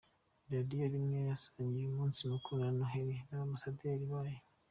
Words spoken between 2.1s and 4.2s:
mukuru wa Noheli n’abambasaderi